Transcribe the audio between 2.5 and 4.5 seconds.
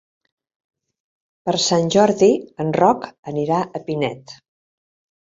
en Roc anirà a Pinet.